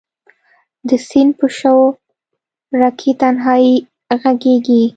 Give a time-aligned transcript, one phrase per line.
[0.87, 1.77] د سیند په شو
[2.81, 3.75] رکې تنهایې
[4.21, 4.81] ږغیږې